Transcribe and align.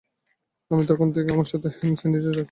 আমি 0.71 0.83
তখন 0.87 1.07
থেকেই 1.13 1.33
আমার 1.33 1.47
সাথে 1.51 1.67
হ্যান্ড 1.77 1.97
স্যানিটাইজার 1.97 2.29
রাখি। 2.29 2.39